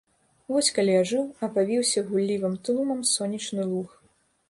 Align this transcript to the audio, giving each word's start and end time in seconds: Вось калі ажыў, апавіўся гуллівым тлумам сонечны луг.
Вось 0.53 0.71
калі 0.77 0.95
ажыў, 1.01 1.27
апавіўся 1.49 2.05
гуллівым 2.09 2.59
тлумам 2.67 3.07
сонечны 3.15 3.73
луг. 3.73 3.89